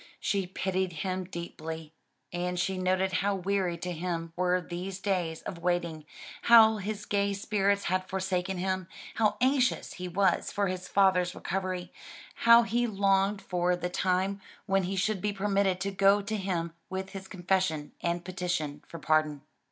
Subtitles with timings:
[0.19, 1.93] She pitied him deeply,
[2.33, 6.05] as she noted how weary to him were these days of waiting,
[6.41, 8.87] how his gay spirits had forsaken him,
[9.17, 11.93] how anxious he was for his father's recovery;
[12.33, 16.73] how he longed for the time when he should be permitted to go to him
[16.89, 19.43] with his confession and petition for pardon.